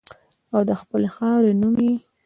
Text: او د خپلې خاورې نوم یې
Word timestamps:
او 0.53 0.61
د 0.69 0.71
خپلې 0.81 1.09
خاورې 1.15 1.51
نوم 1.61 1.75
یې 1.85 1.95